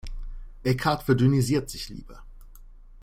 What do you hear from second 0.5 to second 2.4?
Eckhart verdünnisiert sich lieber.